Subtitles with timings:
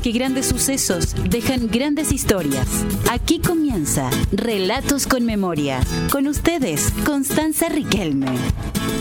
[0.00, 2.66] porque grandes sucesos dejan grandes historias.
[3.10, 5.80] Aquí comienza Relatos con Memoria.
[6.10, 8.28] Con ustedes, Constanza Riquelme.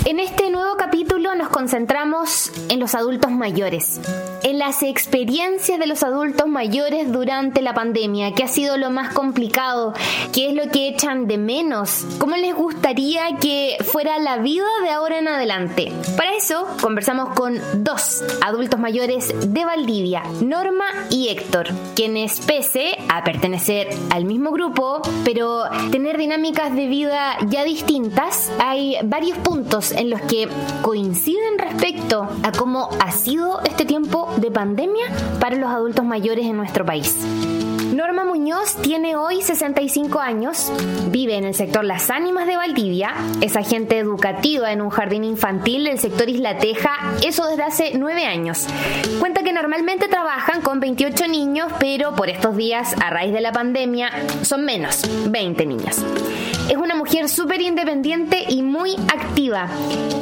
[0.06, 4.02] En este nuevo capítulo nos concentramos en los adultos mayores,
[4.44, 9.14] en las experiencias de los adultos mayores durante la pandemia, qué ha sido lo más
[9.14, 9.94] complicado,
[10.34, 14.90] qué es lo que echan de menos, cómo les gustaría que fuera la vida de
[14.90, 15.94] ahora en adelante.
[16.18, 23.24] Para eso conversamos con dos adultos mayores de Valdivia, Norma y Héctor, quienes pese a
[23.24, 30.10] pertenecer al mismo grupo, pero tener dinámicas de vida ya distintas, hay varios puntos en
[30.10, 30.48] los que
[30.82, 35.06] coinciden respecto a cómo ha sido este tiempo de pandemia
[35.40, 37.18] para los adultos mayores en nuestro país.
[38.00, 40.72] Norma Muñoz tiene hoy 65 años,
[41.08, 45.84] vive en el sector Las Ánimas de Valdivia, es agente educativa en un jardín infantil
[45.84, 48.68] del sector Isla Teja, eso desde hace 9 años.
[49.20, 53.52] Cuenta que normalmente trabajan con 28 niños, pero por estos días, a raíz de la
[53.52, 54.10] pandemia,
[54.44, 55.98] son menos, 20 niños.
[56.70, 59.68] Es una mujer súper independiente y muy activa,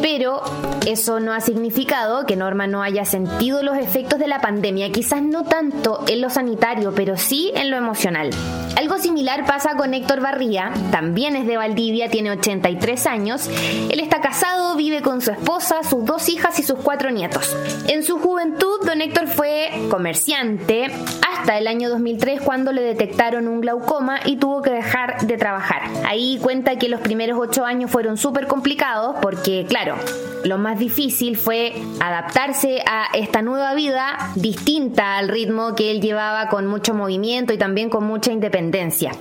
[0.01, 0.41] pero
[0.85, 5.21] eso no ha significado que Norma no haya sentido los efectos de la pandemia, quizás
[5.21, 8.29] no tanto en lo sanitario, pero sí en lo emocional.
[8.77, 13.49] Algo similar pasa con Héctor Barría, también es de Valdivia, tiene 83 años.
[13.89, 17.57] Él está casado, vive con su esposa, sus dos hijas y sus cuatro nietos.
[17.87, 20.91] En su juventud, don Héctor fue comerciante
[21.27, 25.81] hasta el año 2003 cuando le detectaron un glaucoma y tuvo que dejar de trabajar.
[26.05, 29.95] Ahí cuenta que los primeros ocho años fueron súper complicados porque, claro,
[30.43, 36.47] lo más difícil fue adaptarse a esta nueva vida distinta al ritmo que él llevaba
[36.49, 39.11] con mucho movimiento y también con mucha independencia.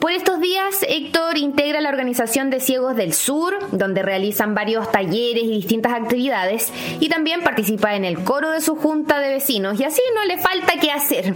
[0.00, 5.44] Por estos días, Héctor integra la organización de Ciegos del Sur, donde realizan varios talleres
[5.44, 9.84] y distintas actividades, y también participa en el coro de su junta de vecinos, y
[9.84, 11.34] así no le falta qué hacer.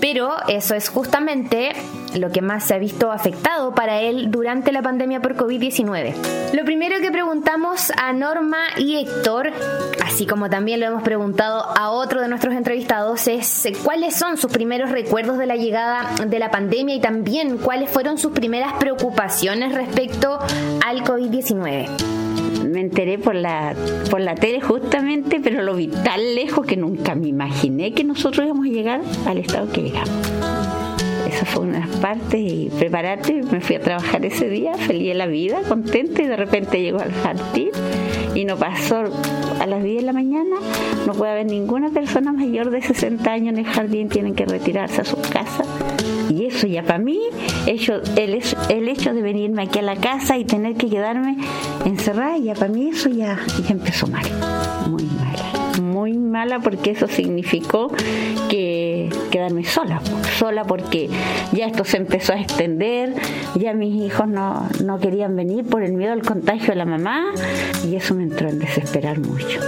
[0.00, 1.72] Pero eso es justamente
[2.18, 6.14] lo que más se ha visto afectado para él durante la pandemia por COVID-19.
[6.52, 9.52] Lo primero que preguntamos a Norma y Héctor,
[10.04, 14.50] así como también lo hemos preguntado a otro de nuestros entrevistados, es cuáles son sus
[14.50, 19.74] primeros recuerdos de la llegada de la pandemia y también cuáles fueron sus primeras preocupaciones
[19.74, 20.38] respecto
[20.84, 21.88] al COVID-19
[22.70, 23.74] me enteré por la,
[24.10, 28.46] por la tele justamente, pero lo vi tan lejos que nunca me imaginé que nosotros
[28.46, 30.10] íbamos a llegar al estado que llegamos.
[31.28, 35.26] Esa fue una parte y prepararte, me fui a trabajar ese día, feliz de la
[35.26, 37.70] vida, contenta y de repente llegó al jardín
[38.34, 39.04] y no pasó
[39.58, 40.56] a las 10 de la mañana,
[41.06, 45.00] no puede haber ninguna persona mayor de 60 años en el jardín, tienen que retirarse
[45.00, 45.66] a sus casas.
[46.30, 47.18] Y eso ya para mí,
[47.66, 51.36] el, el hecho de venirme aquí a la casa y tener que quedarme
[51.84, 53.36] encerrada, ya para mí eso ya,
[53.68, 54.24] empezó mal,
[54.88, 57.92] muy mala, muy mala porque eso significó
[58.48, 60.00] que quedarme sola,
[60.38, 61.10] sola porque
[61.50, 63.12] ya esto se empezó a extender,
[63.56, 67.32] ya mis hijos no, no querían venir por el miedo al contagio de la mamá
[67.84, 69.60] y eso me entró en desesperar mucho.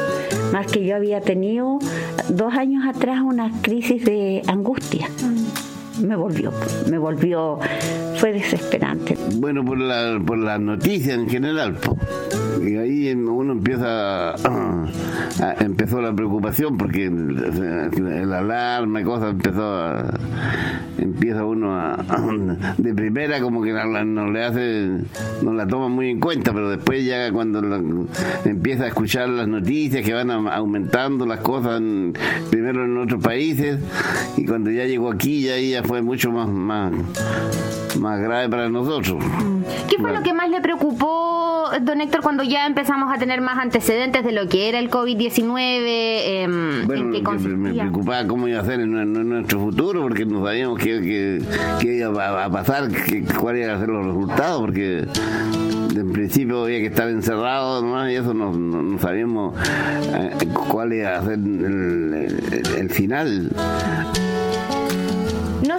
[0.53, 1.81] Más que yo había tenido
[2.29, 5.09] dos años atrás una crisis de angustia
[6.01, 6.53] me volvió,
[6.89, 7.59] me volvió,
[8.17, 9.17] fue desesperante.
[9.37, 11.79] Bueno, por la, por las noticias en general,
[12.65, 14.35] y ahí uno empieza,
[15.61, 20.19] empezó la preocupación porque el, alarma y cosas empezó a,
[20.99, 21.97] empieza uno a,
[22.79, 24.91] de primera como que no, le hace,
[25.43, 28.07] no la toma muy en cuenta, pero después ya cuando
[28.45, 31.83] empieza a escuchar las noticias que van aumentando las cosas
[32.51, 33.79] primero en otros países
[34.37, 36.93] y cuando ya llegó aquí ya, ya fue mucho más, más,
[37.99, 39.22] más grave para nosotros.
[39.89, 43.59] ¿Qué fue lo que más le preocupó, don Héctor, cuando ya empezamos a tener más
[43.59, 45.85] antecedentes de lo que era el COVID-19?
[45.87, 47.05] Em, bueno,
[47.59, 51.43] me preocupaba cómo iba a ser en, nuestro futuro, porque no sabíamos qué,
[51.83, 52.89] iba a pasar,
[53.39, 55.07] cuáles iban a ser los resultados, porque
[55.95, 59.55] en principio había que estar encerrado y eso no, sabíamos
[60.15, 63.51] eh, cuál iba a ser el final.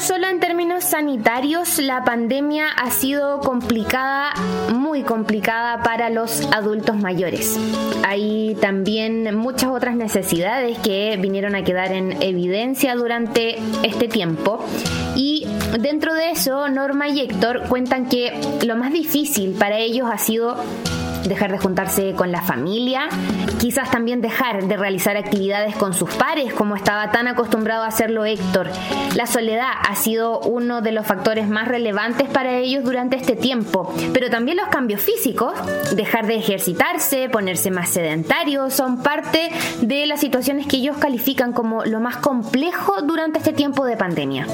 [0.04, 4.34] Solo en términos sanitarios, la pandemia ha sido complicada,
[4.74, 7.58] muy complicada para los adultos mayores.
[8.06, 14.60] Hay también muchas otras necesidades que vinieron a quedar en evidencia durante este tiempo.
[15.16, 15.48] Y
[15.80, 18.34] dentro de eso, Norma y Héctor cuentan que
[18.66, 20.58] lo más difícil para ellos ha sido
[21.28, 23.08] dejar de juntarse con la familia,
[23.60, 28.26] quizás también dejar de realizar actividades con sus pares como estaba tan acostumbrado a hacerlo
[28.26, 28.68] Héctor.
[29.16, 33.94] La soledad ha sido uno de los factores más relevantes para ellos durante este tiempo,
[34.14, 35.54] pero también los cambios físicos,
[35.96, 41.86] dejar de ejercitarse, ponerse más sedentarios, son parte de las situaciones que ellos califican como
[41.86, 44.48] lo más complejo durante este tiempo de pandemia.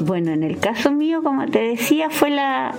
[0.00, 2.74] Bueno, en el caso mío, como te decía, fue la,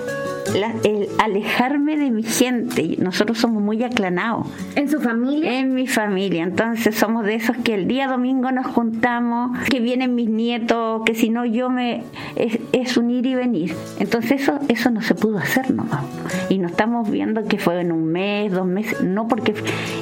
[0.83, 2.95] el alejarme de mi gente.
[2.99, 4.47] Nosotros somos muy aclanados.
[4.75, 5.59] ¿En su familia?
[5.59, 6.43] En mi familia.
[6.43, 11.15] Entonces somos de esos que el día domingo nos juntamos, que vienen mis nietos, que
[11.15, 12.03] si no yo me...
[12.35, 13.75] Es, un ir y venir.
[13.99, 16.03] Entonces eso, eso no se pudo hacer nomás.
[16.49, 19.55] Y nos estamos viendo que fue en un mes, dos meses, no porque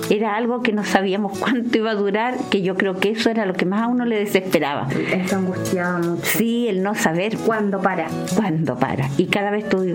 [0.09, 3.45] era algo que no sabíamos cuánto iba a durar, que yo creo que eso era
[3.45, 4.87] lo que más a uno le desesperaba.
[5.13, 6.21] Eso angustiaba mucho.
[6.23, 7.37] Sí, el no saber.
[7.37, 8.07] ¿Cuándo para?
[8.35, 9.09] ¿Cuándo para?
[9.17, 9.85] Y cada vez tú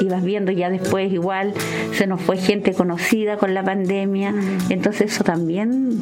[0.00, 1.54] ibas viendo ya después igual
[1.92, 4.34] se nos fue gente conocida con la pandemia,
[4.68, 6.00] entonces eso también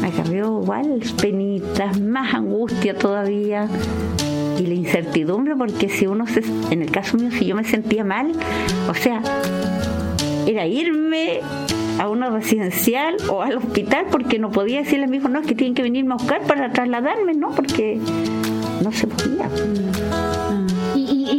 [0.00, 3.68] me cambió igual penitas, más angustia todavía
[4.58, 8.04] y la incertidumbre porque si uno se, en el caso mío si yo me sentía
[8.04, 8.32] mal,
[8.88, 9.22] o sea,
[10.46, 11.40] era irme
[11.98, 15.46] a una residencial o al hospital porque no podía decirle a mi hijo, no, es
[15.46, 17.50] que tienen que venirme a buscar para trasladarme, ¿no?
[17.50, 18.00] Porque
[18.82, 19.48] no se podía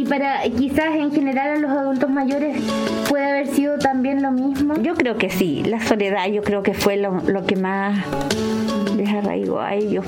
[0.04, 2.62] y para quizás en general a los adultos mayores
[3.08, 4.74] puede haber sido también lo mismo.
[4.82, 8.04] Yo creo que sí, la soledad yo creo que fue lo, que más
[8.96, 10.04] les arraigó a ellos.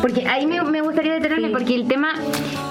[0.00, 2.14] Porque ahí me, gustaría detenerme porque el tema,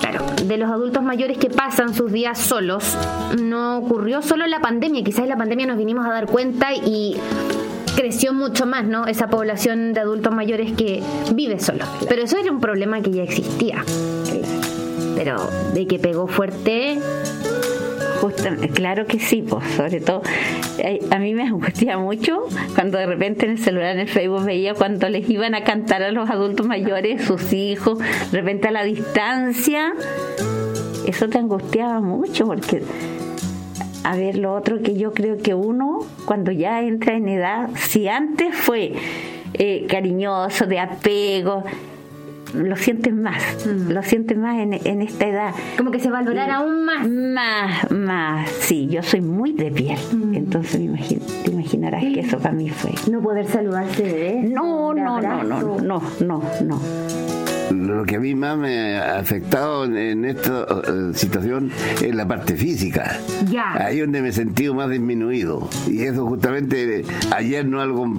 [0.01, 2.97] claro, de los adultos mayores que pasan sus días solos
[3.41, 6.73] no ocurrió solo en la pandemia, quizás en la pandemia nos vinimos a dar cuenta
[6.73, 7.15] y
[7.95, 9.07] creció mucho más, ¿no?
[9.07, 11.01] Esa población de adultos mayores que
[11.33, 11.85] vive solo.
[12.09, 13.85] Pero eso era un problema que ya existía
[15.15, 15.37] pero
[15.73, 16.99] de que pegó fuerte.
[18.73, 20.21] claro que sí, pues, sobre todo
[20.77, 22.43] eh, a mí me angustia mucho
[22.75, 26.03] cuando de repente en el celular, en el Facebook veía cuando les iban a cantar
[26.03, 29.93] a los adultos mayores, sus hijos, de repente a la distancia,
[31.07, 32.83] eso te angustiaba mucho porque
[34.03, 38.07] a ver, lo otro que yo creo que uno, cuando ya entra en edad, si
[38.07, 38.93] antes fue
[39.53, 41.63] eh, cariñoso, de apego,
[42.53, 43.91] lo sientes más, mm.
[43.91, 45.53] lo sientes más en, en, esta edad.
[45.77, 47.07] Como que se valorara aún más.
[47.07, 50.35] Más, más, sí, yo soy muy de piel, mm.
[50.35, 50.79] entonces
[51.43, 52.91] te imaginarás que eso para mí fue.
[53.11, 57.40] No poder saludarse de No, no, no, no, no, no, no
[57.71, 61.71] lo que a mí más me ha afectado en esta eh, situación
[62.01, 63.19] es la parte física.
[63.49, 63.73] Ya.
[63.73, 65.69] Ahí donde me he sentido más disminuido.
[65.87, 67.03] Y eso justamente
[67.35, 68.11] ayer no algo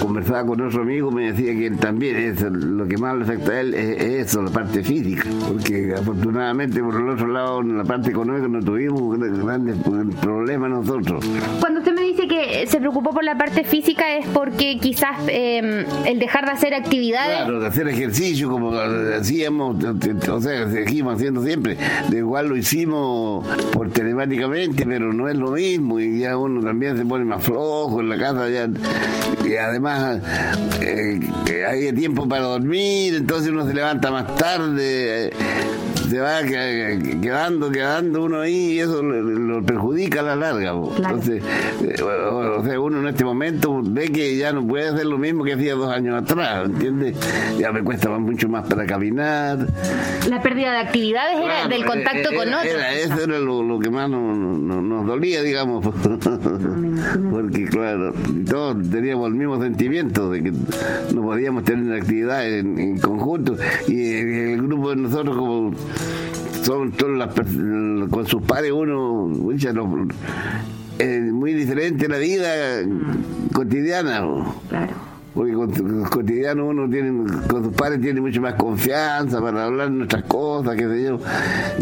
[0.00, 3.52] conversaba con otro amigo, me decía que él también es lo que más le afecta
[3.52, 5.24] a él es, eso, la parte física.
[5.46, 9.76] Porque afortunadamente por el otro lado, en la parte económica no tuvimos grandes
[10.20, 11.24] problemas nosotros.
[11.60, 15.84] Cuando usted me dice que se preocupó por la parte física es porque quizás eh,
[16.06, 17.38] el dejar de hacer actividades...
[17.38, 18.72] Claro, de hacer ejercicio como
[19.18, 21.76] hacíamos, o sea, seguimos haciendo siempre.
[22.08, 26.96] De igual lo hicimos por telemáticamente, pero no es lo mismo y ya uno también
[26.96, 28.68] se pone más flojo en la casa ya
[29.44, 30.20] y además
[30.80, 31.20] eh,
[31.68, 35.26] hay tiempo para dormir, entonces uno se levanta más tarde.
[35.26, 35.30] Eh,
[36.08, 40.72] se va quedando, quedando uno ahí y eso lo, perjudica a la larga.
[40.96, 41.42] Entonces,
[41.82, 45.44] eh, o sea, uno en este momento ve que ya no puede hacer lo mismo
[45.44, 47.16] que hacía dos años atrás, ¿entiendes?
[47.58, 49.66] Ya me cuesta mucho más para caminar.
[50.28, 52.82] La pérdida de actividades era del contacto con otros.
[53.04, 55.84] eso era lo, que más nos, dolía, digamos.
[57.30, 58.12] Porque, claro,
[58.48, 60.52] todos teníamos el mismo sentimiento de que
[61.14, 63.56] no podíamos tener actividad en, en conjunto.
[63.88, 65.72] Y el grupo de nosotros, como
[66.66, 67.32] son las
[68.10, 69.52] con sus padres uno
[70.98, 72.82] es muy diferente la vida
[73.52, 74.24] cotidiana.
[74.68, 74.92] Claro.
[75.34, 80.24] Porque con cotidiano uno tiene con sus padres tiene mucho más confianza para hablar nuestras
[80.24, 81.20] cosas qué sé yo.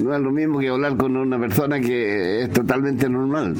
[0.02, 3.54] No es lo mismo que hablar con una persona que es totalmente normal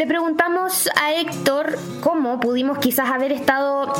[0.00, 3.92] le preguntamos a Héctor cómo pudimos quizás haber estado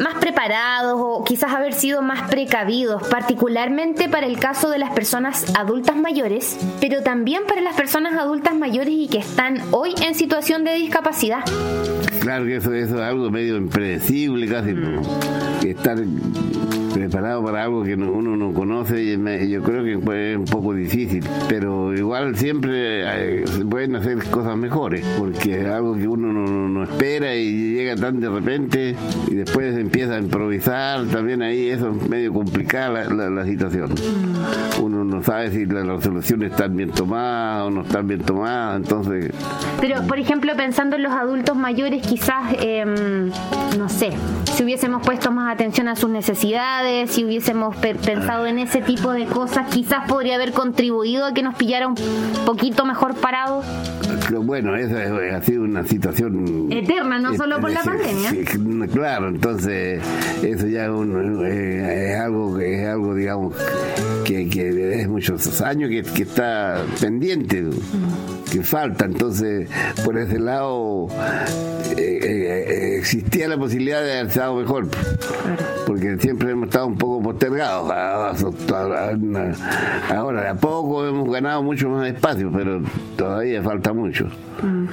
[0.00, 5.54] más preparados o quizás haber sido más precavidos, particularmente para el caso de las personas
[5.54, 10.64] adultas mayores, pero también para las personas adultas mayores y que están hoy en situación
[10.64, 11.44] de discapacidad.
[12.22, 14.74] Claro que eso, es algo medio impredecible casi,
[15.68, 15.98] estar
[16.92, 21.24] preparado para algo que uno no conoce y yo creo que es un poco difícil,
[21.48, 26.32] pero igual siempre eh, se pueden hacer cosas mejores, porque porque es algo que uno
[26.32, 28.94] no, espera y llega tan de repente
[29.28, 33.92] y después empieza a improvisar, también ahí eso es medio complicada la, situación.
[34.80, 39.32] Uno no sabe si las resoluciones están bien tomadas o no están bien tomadas, entonces...
[39.80, 43.30] Pero, por ejemplo, pensando en los adultos mayores, quizás, em,
[43.76, 44.10] no sé,
[44.54, 49.24] si hubiésemos puesto más atención a sus necesidades, si hubiésemos pensado en ese tipo de
[49.24, 51.96] cosas, quizás podría haber contribuido a que nos pillara un
[52.46, 53.66] poquito mejor parados.
[54.42, 58.32] Bueno, esa ha sido una situación eterna, no solo por la pandemia.
[58.92, 60.00] claro, entonces
[60.42, 63.54] eso ya eh, es algo que es algo, digamos,
[64.24, 67.64] que, que es muchos años que, que está pendiente.
[68.50, 69.06] que falta.
[69.06, 69.68] Entonces,
[70.04, 71.08] por ese lado,
[71.96, 74.88] eh, eh, existía la posibilidad de haber estado mejor.
[75.86, 77.90] Porque siempre hemos estado un poco postergados.
[80.10, 82.82] Ahora, de a poco hemos ganado mucho más espacio, pero
[83.16, 84.01] todavía falta mucho.
[84.02, 84.86] Mm.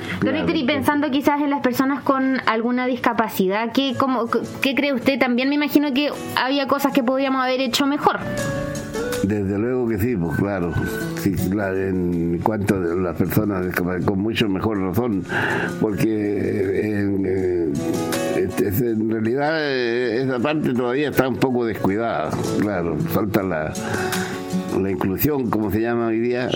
[0.56, 4.28] y pensando quizás en las personas con alguna discapacidad, ¿qué, cómo,
[4.62, 5.20] ¿qué cree usted?
[5.20, 8.20] También me imagino que había cosas que podríamos haber hecho mejor.
[9.24, 10.74] Desde luego que sí, pues claro.
[11.18, 15.24] Sí, en cuanto a las personas con mucho mejor razón,
[15.82, 17.74] porque en, eh,
[18.38, 23.74] este, en realidad eh, esa parte todavía está un poco descuidada, claro, falta la,
[24.80, 26.50] la inclusión, como se llama hoy día,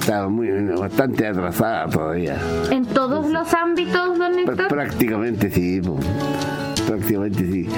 [0.00, 0.48] está muy
[0.78, 2.38] bastante atrasada todavía.
[2.70, 4.68] ¿En todos los ámbitos, don Héctor?
[4.68, 5.80] Prácticamente sí.
[5.80, 6.04] Pues
[6.88, 7.68] prácticamente sí.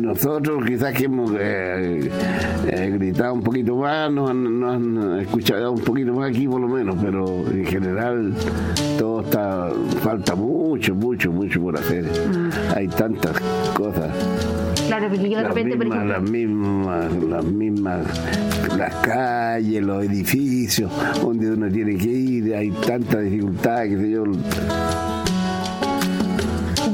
[0.00, 2.10] Nosotros quizás que hemos eh,
[2.68, 6.96] eh, gritado un poquito más, nos han, escuchado un poquito más aquí por lo menos,
[7.02, 8.34] pero en general
[8.98, 9.70] todo está,
[10.00, 12.04] falta mucho, mucho, mucho por hacer.
[12.04, 12.50] Mm.
[12.76, 13.40] Hay tantas
[13.74, 14.10] cosas.
[14.86, 16.04] Claro, porque yo de repente, por ejemplo...
[16.04, 18.06] Las mismas, las mismas,
[18.76, 24.24] las calles, los edificios, donde uno tiene que ir, hay tantas dificultades, que sé yo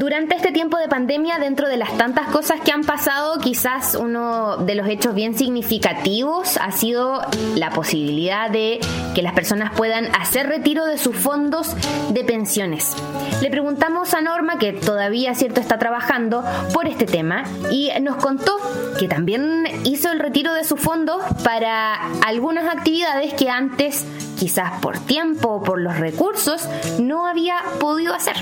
[0.04, 4.58] durante este tiempo de pandemia, dentro de las tantas cosas que han pasado, quizás uno
[4.58, 7.22] de los hechos bien significativos ha sido
[7.54, 8.80] la posibilidad de
[9.14, 11.74] que las personas puedan hacer retiro de sus fondos
[12.10, 12.94] de pensiones.
[13.40, 16.44] Le preguntamos a Norma, que todavía cierto está trabajando
[16.74, 18.58] por este tema, y nos contó
[18.98, 21.94] que también hizo el retiro de sus fondos para
[22.26, 24.04] algunas actividades que antes,
[24.38, 26.68] quizás por tiempo o por los recursos,
[27.00, 28.36] no había podido hacer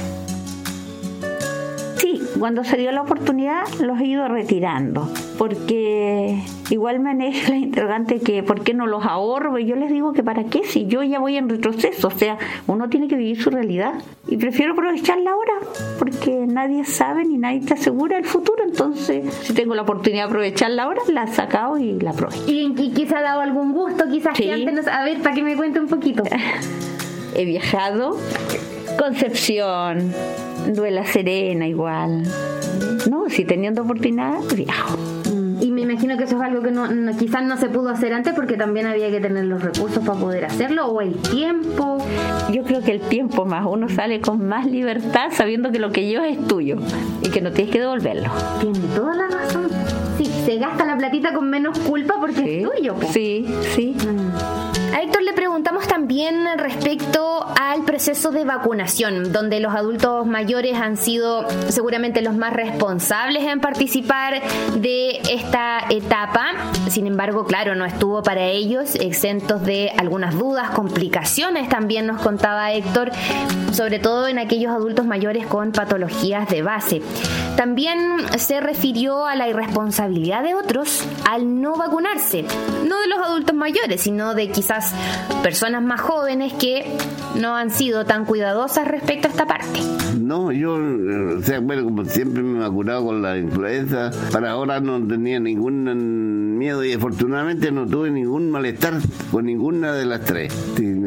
[2.39, 7.57] cuando se dio la oportunidad los he ido retirando, porque igual me han hecho la
[7.57, 10.87] interrogante que por qué no los ahorro, y yo les digo que para qué, si
[10.87, 13.95] yo ya voy en retroceso, o sea, uno tiene que vivir su realidad.
[14.29, 15.53] Y prefiero aprovecharla ahora,
[15.99, 20.29] porque nadie sabe ni nadie te asegura el futuro, entonces si tengo la oportunidad de
[20.29, 22.43] aprovecharla ahora, la sacado y la aprovecho.
[22.47, 25.57] ¿Y, y quizá ha dado algún gusto, quizás que antes, a ver, para que me
[25.57, 26.23] cuente un poquito.
[27.35, 28.17] he viajado
[28.99, 30.13] Concepción,
[30.69, 32.23] Duela Serena igual.
[33.11, 34.99] No, si teniendo oportunidad, viajo.
[35.61, 38.35] Y me imagino que eso es algo que no, quizás no se pudo hacer antes
[38.35, 41.99] porque también había que tener los recursos para poder hacerlo o el tiempo.
[42.51, 46.05] Yo creo que el tiempo más, uno sale con más libertad sabiendo que lo que
[46.05, 46.79] llevas es tuyo
[47.23, 48.29] y que no tienes que devolverlo.
[48.61, 49.69] Tiene toda la razón.
[50.19, 52.97] Sí, se gasta la platita con menos culpa porque es tuyo.
[53.13, 53.95] Sí, sí.
[54.05, 54.82] Mm.
[54.93, 60.99] A Héctor le preguntamos también respecto al proceso de vacunación, donde los adultos mayores han
[60.99, 64.43] sido seguramente los más responsables en participar
[64.77, 66.53] de esta etapa.
[66.89, 72.73] Sin embargo, claro, no estuvo para ellos exentos de algunas dudas, complicaciones, también nos contaba
[72.73, 73.13] Héctor,
[73.73, 77.01] sobre todo en aquellos adultos mayores con patologías de base.
[77.57, 77.99] También
[78.37, 82.45] se refirió a la irresponsabilidad de otros al no vacunarse,
[82.87, 84.82] no de los adultos mayores, sino de quizás
[85.43, 86.97] personas más jóvenes que
[87.41, 89.81] no han sido tan cuidadosas respecto a esta parte.
[90.21, 94.81] No, yo, o sea, bueno, como siempre me he vacunado con la influenza, para ahora
[94.81, 98.95] no tenía ningún miedo y afortunadamente no tuve ningún malestar
[99.31, 100.53] con ninguna de las tres.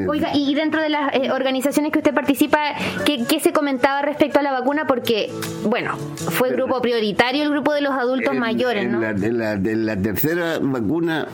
[0.08, 2.60] Oiga, y dentro de las eh, organizaciones que usted participa,
[3.06, 4.86] ¿qué, ¿qué, se comentaba respecto a la vacuna?
[4.86, 5.32] Porque,
[5.64, 9.00] bueno, fue grupo prioritario el grupo de los adultos mayores, ¿no?
[9.00, 11.28] de, la, de la tercera vacuna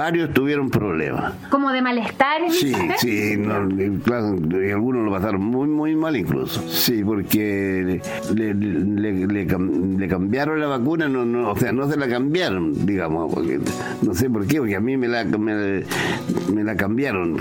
[0.00, 1.34] varios tuvieron problemas.
[1.50, 2.40] ¿Como de malestar?
[2.48, 6.66] Sí, sí, y algunos lo pasaron muy, muy mal incluso.
[6.66, 8.00] Sí, porque
[8.34, 13.60] le, le, cambiaron la vacuna, no, no, o sea, no se la cambiaron, digamos, porque
[14.00, 17.36] no sé por qué, porque a mí me la, me, la cambiaron.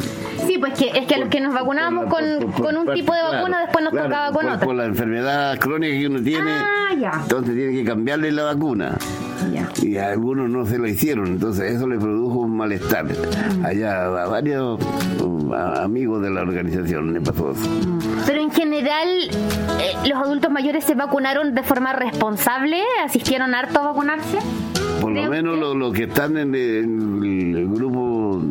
[0.46, 3.22] Sí, pues que, es que a los que nos vacunábamos con, con, un tipo de
[3.22, 4.60] vacuna, después nos tocaba con otra.
[4.60, 7.12] Por la enfermedad crónica que uno tiene, ah, ya.
[7.24, 8.98] entonces tiene que cambiarle la vacuna.
[9.54, 9.70] Ya.
[9.82, 11.98] Y a algunos no se lo hicieron, entonces eso le
[12.30, 13.08] produjo malestar.
[13.64, 14.80] Allá a varios
[15.78, 17.70] amigos de la organización le pasó eso.
[18.26, 19.08] Pero en general,
[19.80, 22.82] eh, ¿los adultos mayores se vacunaron de forma responsable?
[23.04, 24.38] ¿Asistieron harto a vacunarse?
[25.02, 28.42] Por lo menos los lo que están en el, grupo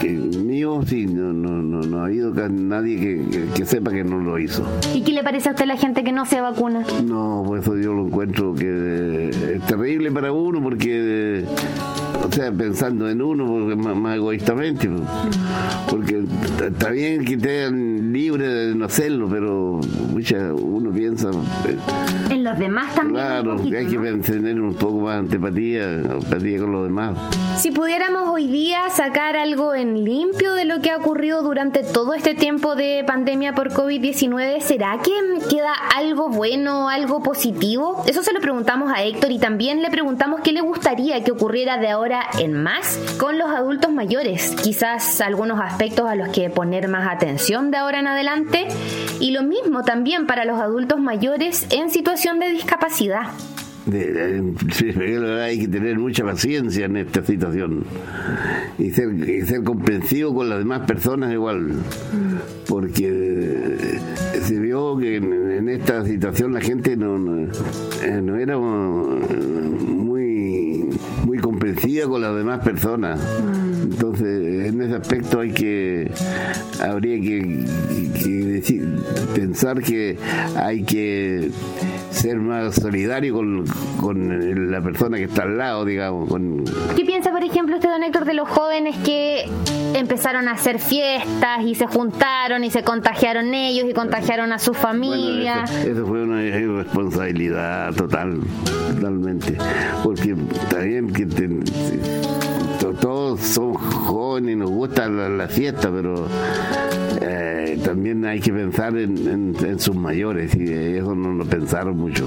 [0.00, 4.64] que, mío, sí, no, no, no, ha habido nadie que, sepa que no lo hizo.
[4.94, 6.84] ¿Y qué le parece a usted la gente que no se vacuna?
[7.04, 11.44] No, pues eso yo lo encuentro que es terrible para uno porque
[12.26, 14.90] o sea, pensando en uno porque más, egoístamente,
[15.88, 16.24] porque
[16.66, 19.80] está bien que estén libres de no hacerlo, pero
[20.60, 21.78] uno piensa eh,
[22.30, 23.14] en los demás también.
[23.14, 27.16] Claro, hay que tener un poco más antipatía, empatía con los demás.
[27.56, 32.12] Si pudiéramos hoy día sacar algo en limpio de lo que ha ocurrido durante todo
[32.14, 35.12] este tiempo de pandemia por COVID-19, ¿será que
[35.48, 38.04] queda algo bueno, algo positivo?
[38.06, 41.78] Eso se lo preguntamos a Héctor y también le preguntamos qué le gustaría que ocurriera
[41.78, 44.54] de ahora en más con los adultos mayores.
[44.62, 48.66] Quizás algunos aspectos a los que poner más atención de ahora en adelante.
[49.20, 53.22] Y lo mismo también para los adultos mayores en situación de discapacidad.
[53.86, 57.84] hay que tener mucha paciencia en esta situación
[58.78, 61.72] y ser, comprensivo con las demás personas igual
[62.68, 63.76] porque
[64.42, 67.48] se vio que en, esta situación la gente no, no,
[68.02, 68.56] eh, no era
[72.04, 73.20] con las demás personas.
[73.82, 76.10] Entonces, en ese aspecto hay que,
[76.80, 78.86] habría que, decir,
[79.34, 80.18] pensar que
[80.56, 81.50] hay que
[82.16, 83.64] ser más solidario con,
[84.00, 86.28] con, la persona que está al lado, digamos.
[86.28, 86.64] Con...
[86.96, 89.44] ¿Qué piensa, por ejemplo, usted, don Héctor, de los jóvenes que
[89.94, 94.74] empezaron a hacer fiestas y se juntaron y se contagiaron ellos y contagiaron a su
[94.74, 95.64] familia?
[95.64, 98.40] eso, fue una irresponsabilidad total,
[98.94, 99.56] totalmente.
[100.02, 100.34] Porque
[100.70, 102.25] también que todos
[103.40, 106.26] somos jóvenes y nos gusta la, fiesta, pero
[107.20, 112.26] eh, también hay que pensar en, sus mayores y eso no lo pensaron mucho.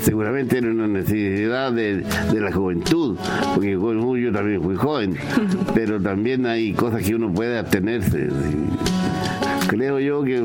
[0.00, 3.16] seguramente era una necesidad de, la juventud,
[3.54, 5.16] porque yo también fui joven,
[5.74, 8.28] pero también hay cosas que uno puede abstenerse.
[9.68, 10.42] Creo yo que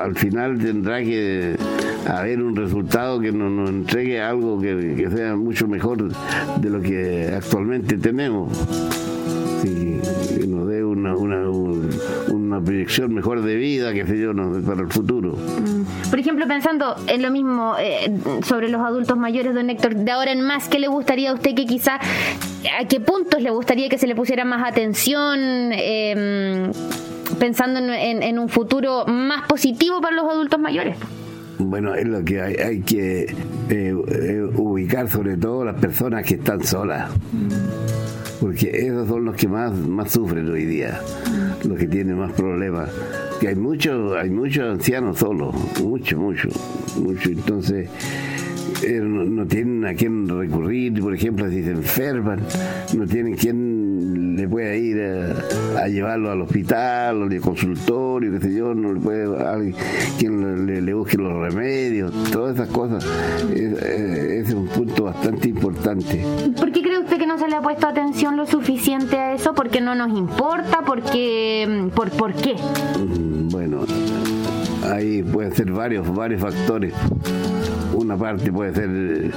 [0.00, 1.56] al final tendrá que
[2.06, 6.12] haber un resultado que nos, entregue algo que, sea mucho mejor
[6.58, 8.52] de lo que actualmente tenemos.
[9.62, 14.32] que nos dé una, una, una, proyección mejor de vida, que sé yo,
[14.64, 15.32] para el futuro.
[15.32, 16.10] Mm.
[16.10, 18.12] Por ejemplo, pensando en lo mismo eh,
[18.44, 21.54] sobre los adultos mayores, don Héctor, de ahora en más, ¿qué le gustaría a usted
[21.54, 25.38] que quizá, a qué puntos le gustaría que se le pusiera más atención?
[25.72, 26.70] Em,
[27.38, 30.96] pensando en, un futuro más positivo para los adultos mayores.
[31.58, 33.34] Bueno, es lo que hay, hay que eh,
[33.68, 37.10] eh, ubicar sobre todo las personas que están solas,
[38.40, 41.00] porque esos son los que más, más sufren hoy día,
[41.66, 42.90] los que tienen más problemas.
[43.40, 46.48] Que hay muchos, hay muchos ancianos solos, mucho, mucho,
[46.98, 47.30] mucho.
[47.30, 47.88] Entonces
[48.82, 52.40] eh, no, tienen a quién recurrir, por ejemplo, si se enferman,
[52.94, 55.00] no tienen quien le pueda ir
[55.76, 59.74] a, llevarlo al hospital, al consultorio, qué sé yo, no le puede alguien
[60.18, 63.06] quien le, busque los remedios, todas esas cosas.
[63.52, 66.24] Ese es un punto bastante importante.
[66.56, 69.54] ¿Por qué cree usted que no se le ha puesto atención lo suficiente a eso?
[69.54, 70.82] ¿Porque no nos importa?
[70.86, 72.54] ¿Porque, por, ¿Por qué?
[72.98, 73.84] Mm, bueno,
[74.90, 76.92] ahí pueden ser varios, varios factores
[77.96, 79.32] una parte puede ser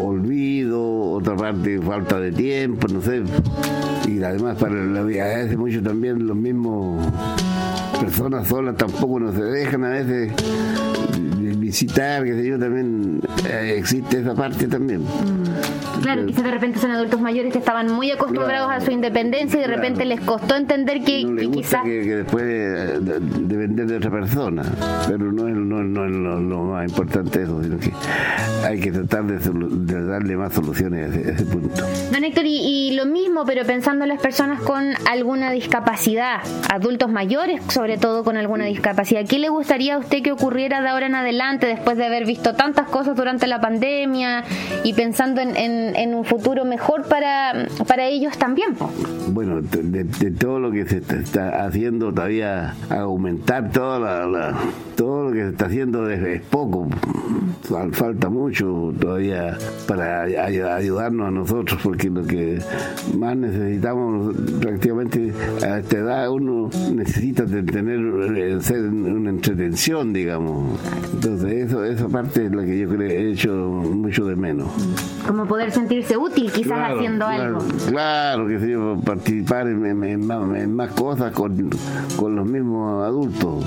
[0.00, 3.22] olvido, otra parte falta de tiempo, no sé.
[4.06, 7.04] Y además para la vida, hace mucho también los mismos
[8.00, 10.32] personas solas tampoco no se dejan a veces
[11.80, 15.02] que sé yo, también eh, existe esa parte también.
[15.02, 16.02] Mm.
[16.02, 19.62] Claro, quizás de repente son adultos mayores que estaban muy acostumbrados a su independencia y
[19.62, 21.82] de repente les costó entender que, quizás...
[21.82, 22.44] Que, después
[23.48, 24.62] depender de otra persona,
[25.08, 27.92] pero no es, no, lo, más importante eso, sino que
[28.64, 31.84] hay que tratar de, darle más soluciones a ese, punto.
[32.12, 37.62] Don Héctor, y, lo mismo, pero pensando en las personas con alguna discapacidad, adultos mayores
[37.68, 41.14] sobre todo con alguna discapacidad, ¿qué le gustaría a usted que ocurriera de ahora en
[41.14, 41.63] adelante?
[41.66, 44.44] Después de haber visto tantas cosas durante la pandemia
[44.82, 48.76] y pensando en, un futuro mejor para, para ellos también.
[49.28, 54.54] Bueno, de, todo lo que se está haciendo todavía aumentar toda la,
[54.96, 56.88] todo lo que se está haciendo es, poco,
[57.92, 62.58] falta mucho todavía para ayudarnos a nosotros porque lo que
[63.16, 70.78] más necesitamos prácticamente a esta edad uno necesita tener ser una entretención digamos
[71.12, 74.68] entonces Eso, esa parte es la que yo creo he hecho mucho de menos.
[75.26, 77.58] Como poder sentirse útil quizás haciendo algo.
[77.88, 78.72] Claro, que sí,
[79.04, 81.70] participar en, más, cosas con,
[82.16, 83.64] con los mismos adultos.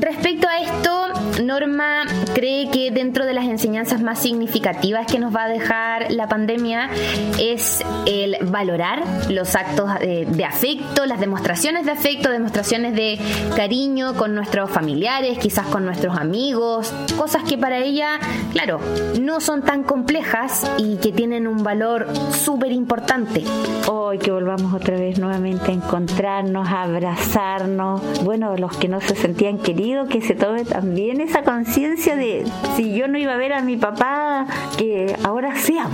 [0.00, 1.09] Respecto a esto,
[1.40, 6.28] Norma cree que dentro de las enseñanzas más significativas que nos va a dejar la
[6.28, 6.90] pandemia
[7.38, 13.18] es el valorar los actos de, afecto, las demostraciones de afecto, demostraciones de
[13.56, 18.18] cariño con nuestros familiares, quizás con nuestros amigos, cosas que para ella,
[18.52, 18.80] claro,
[19.20, 23.44] no son tan complejas y que tienen un valor súper importante.
[23.88, 29.14] Hoy que volvamos otra vez nuevamente a encontrarnos, a abrazarnos, bueno, los que no se
[29.14, 33.52] sentían queridos, que se tome también esa conciencia de si yo no iba a ver
[33.52, 35.86] a mi papá, que ahora sea,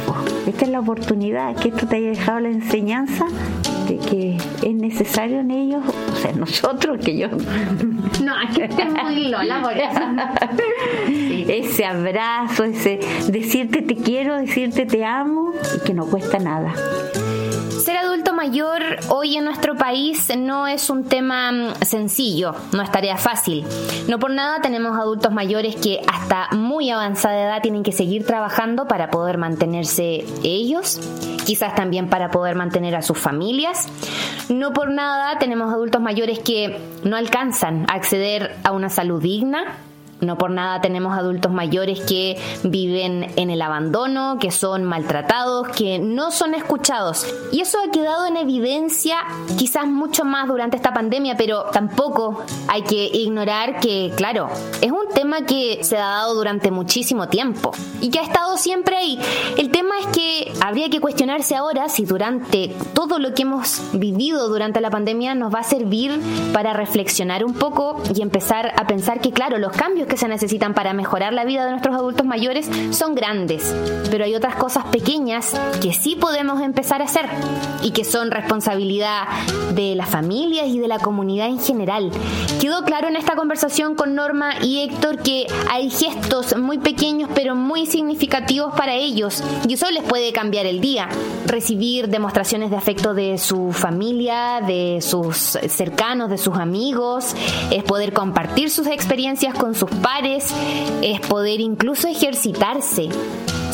[0.47, 3.27] esta es la oportunidad, que esto te haya dejado la enseñanza
[3.87, 7.29] de que es necesario en ellos, o sea, nosotros, que yo...
[8.25, 10.01] No, aquí es muy lola por eso.
[11.53, 16.75] Ese abrazo, ese decirte te quiero, decirte te amo, y que no cuesta nada
[17.81, 22.91] ser adulto mayor hoy en nuestro país no es un tema mm, sencillo, no es
[22.91, 23.65] tarea fácil.
[24.09, 28.87] No por nada tenemos adultos mayores que hasta muy avanzada edad tienen que seguir trabajando
[28.89, 31.01] para poder mantenerse ellos,
[31.45, 33.89] quizás también para poder mantener a sus familias.
[34.49, 39.77] No por nada tenemos adultos mayores que no alcanzan a acceder a una salud digna,
[40.21, 45.99] no por nada tenemos adultos mayores que viven en el abandono, que son maltratados, que
[45.99, 47.27] no son escuchados.
[47.53, 49.19] Y eso ha quedado en evidencia
[49.59, 54.49] quizás mucho más durante esta pandemia, pero tampoco hay que ignorar que, claro,
[54.81, 58.97] es un tema que se ha dado durante muchísimo tiempo y que ha estado siempre
[58.97, 59.19] ahí.
[59.57, 64.49] El tema es que habría que cuestionarse ahora si durante todo lo que hemos vivido
[64.49, 66.21] durante la pandemia nos va a servir
[66.53, 70.75] para reflexionar un poco y empezar a pensar que, claro, los cambios que se necesitan
[70.75, 73.75] para mejorar la vida de nuestros adultos mayores son grandes,
[74.11, 77.27] pero hay otras cosas pequeñas que sí podemos empezar a hacer
[77.83, 79.25] y que son responsabilidad
[79.75, 82.11] de las familias y de la comunidad en general.
[82.61, 87.55] Quedó claro en esta conversación con Norma y Héctor que hay gestos muy pequeños pero
[87.55, 91.09] muy significativos para ellos y eso les puede cambiar el día.
[91.47, 95.37] Recibir demostraciones de afecto de su familia, de sus
[95.69, 97.35] cercanos, de sus amigos,
[97.71, 100.55] es poder compartir sus experiencias con sus pares,
[101.03, 103.09] es poder incluso ejercitarse.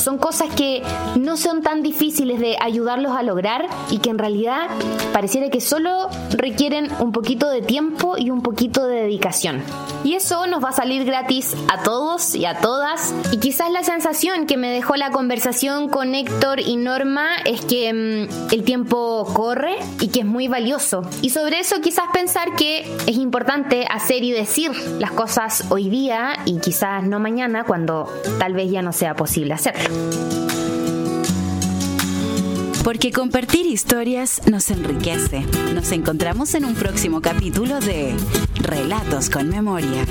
[0.02, 0.82] Son cosas que
[1.14, 4.68] no son tan difíciles de ayudarlos a lograr y que en realidad
[5.12, 9.62] pareciera que solo requieren un poquito de tiempo y un poquito de dedicación.
[10.02, 13.14] Y eso nos va a salir gratis a todos y a todas.
[13.30, 17.92] Y quizás la sensación que me dejó la conversación con Héctor y Norma es que
[17.92, 21.02] mm, el tiempo corre y que es muy valioso.
[21.20, 26.34] Y sobre eso quizás pensar que es importante hacer y decir las cosas hoy día
[26.44, 29.91] y quizás no mañana cuando tal vez ya no sea posible hacerlo.
[32.84, 35.44] Porque compartir historias nos enriquece.
[35.74, 38.14] Nos encontramos en un próximo capítulo de
[38.56, 40.04] Relatos con Memoria.